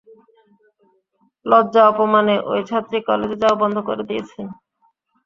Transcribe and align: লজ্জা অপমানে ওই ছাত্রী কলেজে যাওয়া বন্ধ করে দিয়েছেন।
লজ্জা 1.45 1.81
অপমানে 1.91 2.35
ওই 2.51 2.61
ছাত্রী 2.69 2.97
কলেজে 3.07 3.35
যাওয়া 3.41 3.59
বন্ধ 3.61 3.77
করে 3.87 4.03
দিয়েছেন। 4.09 4.45